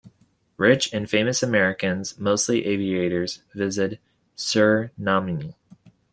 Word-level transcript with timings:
Rich 0.57 0.91
and 0.95 1.07
famous 1.07 1.43
Americans, 1.43 2.17
mostly 2.17 2.65
aviators, 2.65 3.43
visited 3.53 3.99
Suriname. 4.35 5.53